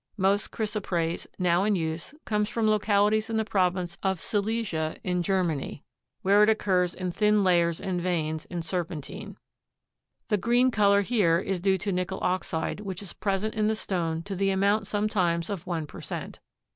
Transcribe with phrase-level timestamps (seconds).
[0.17, 5.83] Most chrysoprase now in use comes from localities in the province of Silesia in Germany,
[6.23, 9.37] where it occurs in thin layers and veins in serpentine.
[10.29, 14.23] The green color here is due to nickel oxide which is present in the stone
[14.23, 16.39] to the amount sometimes of one per cent.